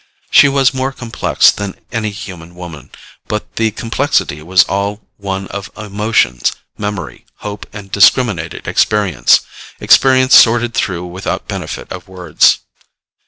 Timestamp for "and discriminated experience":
7.71-9.41